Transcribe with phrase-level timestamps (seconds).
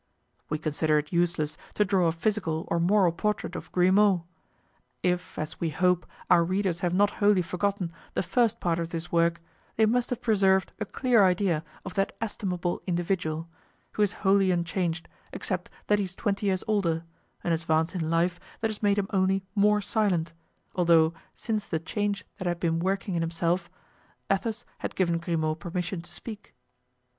[0.49, 4.23] We consider it useless to draw a physical or moral portrait of Grimaud;
[5.03, 9.11] if, as we hope, our readers have not wholly forgotten the first part of this
[9.11, 9.41] work,
[9.75, 13.47] they must have preserved a clear idea of that estimable individual,
[13.91, 17.03] who is wholly unchanged, except that he is twenty years older,
[17.43, 20.33] an advance in life that has made him only more silent;
[20.73, 23.69] although, since the change that had been working in himself,
[24.31, 26.55] Athos had given Grimaud permission to speak.